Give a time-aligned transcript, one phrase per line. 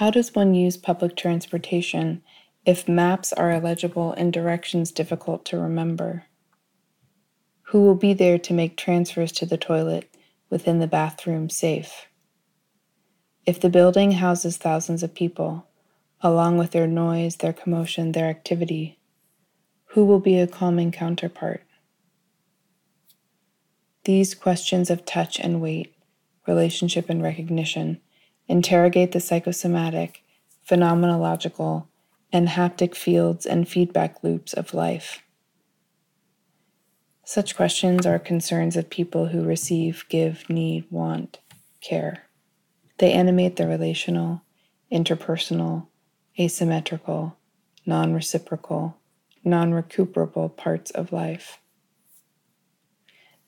[0.00, 2.22] How does one use public transportation
[2.64, 6.24] if maps are illegible and directions difficult to remember?
[7.64, 10.08] Who will be there to make transfers to the toilet
[10.48, 12.06] within the bathroom safe?
[13.44, 15.66] If the building houses thousands of people,
[16.22, 18.98] along with their noise, their commotion, their activity,
[19.88, 21.62] who will be a calming counterpart?
[24.04, 25.94] These questions of touch and weight,
[26.46, 28.00] relationship and recognition
[28.50, 30.24] interrogate the psychosomatic,
[30.68, 31.86] phenomenological,
[32.32, 35.22] and haptic fields and feedback loops of life.
[37.24, 41.38] Such questions are concerns of people who receive, give, need, want,
[41.80, 42.24] care.
[42.98, 44.42] They animate the relational,
[44.92, 45.86] interpersonal,
[46.38, 47.36] asymmetrical,
[47.86, 48.96] non reciprocal,
[49.44, 51.60] non recuperable parts of life.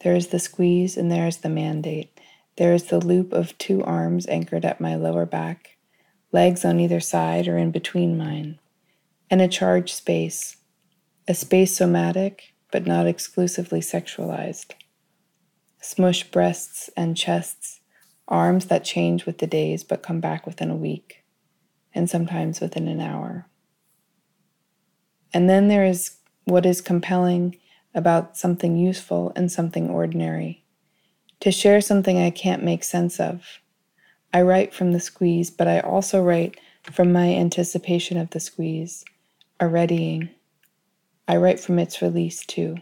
[0.05, 2.21] There is the squeeze and there is the mandate.
[2.57, 5.79] There is the loop of two arms anchored at my lower back,
[6.33, 8.59] legs on either side or in between mine,
[9.31, 10.57] and a charged space,
[11.27, 14.73] a space somatic but not exclusively sexualized.
[15.81, 17.81] Smush breasts and chests,
[18.29, 21.25] arms that change with the days but come back within a week,
[21.95, 23.47] and sometimes within an hour.
[25.33, 27.57] And then there is what is compelling
[27.95, 30.62] about something useful and something ordinary.
[31.43, 33.59] To share something I can't make sense of.
[34.33, 39.05] I write from the squeeze, but I also write from my anticipation of the squeeze,
[39.59, 40.31] a readying.
[41.27, 42.77] I write from its release too.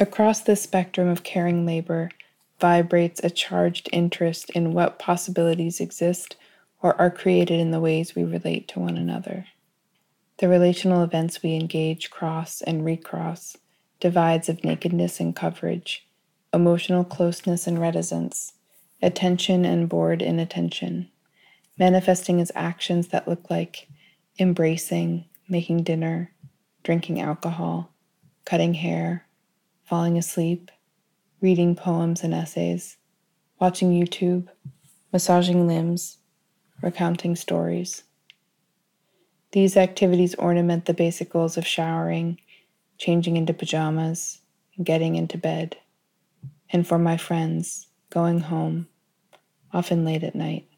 [0.00, 2.08] Across the spectrum of caring labor
[2.58, 6.36] vibrates a charged interest in what possibilities exist
[6.80, 9.44] or are created in the ways we relate to one another.
[10.38, 13.58] The relational events we engage cross and recross,
[14.00, 16.05] divides of nakedness and coverage,
[16.56, 18.54] emotional closeness and reticence,
[19.02, 21.06] attention and bored inattention,
[21.78, 23.86] manifesting as actions that look like
[24.38, 26.32] embracing, making dinner,
[26.82, 27.92] drinking alcohol,
[28.46, 29.26] cutting hair,
[29.84, 30.70] falling asleep,
[31.42, 32.96] reading poems and essays,
[33.60, 34.48] watching YouTube,
[35.12, 36.16] massaging limbs,
[36.82, 38.02] recounting stories.
[39.52, 42.38] These activities ornament the basic goals of showering,
[42.96, 44.40] changing into pajamas,
[44.78, 45.76] and getting into bed,
[46.70, 48.88] and for my friends, going home,
[49.72, 50.68] often late at night.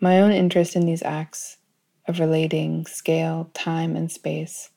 [0.00, 1.58] My own interest in these acts
[2.06, 4.70] of relating scale, time, and space,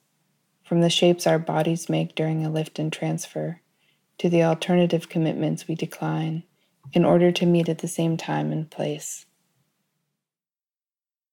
[0.64, 3.62] from the shapes our bodies make during a lift and transfer
[4.18, 6.44] to the alternative commitments we decline
[6.92, 9.26] in order to meet at the same time and place.